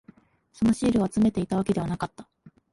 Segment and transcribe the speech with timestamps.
[0.51, 2.27] そのシールを集めていたわけではなかった。